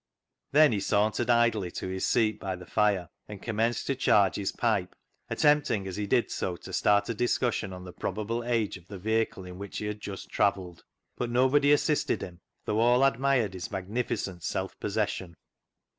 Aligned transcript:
Then 0.51 0.71
he 0.71 0.79
sauntered 0.79 1.29
idly 1.29 1.69
to 1.73 1.87
his 1.87 2.07
seat 2.07 2.39
by 2.39 2.55
the 2.55 2.65
fire, 2.65 3.09
and 3.27 3.39
commenced 3.39 3.85
to 3.85 3.93
charge 3.95 4.35
his 4.35 4.51
pipe, 4.51 4.95
at 5.29 5.37
tempting 5.37 5.85
as 5.85 5.95
he 5.95 6.07
did 6.07 6.31
so 6.31 6.55
to 6.55 6.73
start 6.73 7.07
a 7.09 7.13
discussion 7.13 7.71
on 7.71 7.83
the 7.85 7.93
probable 7.93 8.43
age 8.43 8.77
of 8.77 8.87
the 8.87 8.97
vehicle 8.97 9.45
in 9.45 9.59
which 9.59 9.77
he 9.77 9.85
had 9.85 10.01
just 10.01 10.31
travelled. 10.31 10.83
But 11.17 11.29
nobody 11.29 11.71
assisted 11.71 12.23
him, 12.23 12.41
though 12.65 12.79
all 12.79 13.03
admired 13.03 13.53
his 13.53 13.69
magnificent 13.69 14.41
self 14.41 14.79
possession. 14.79 15.35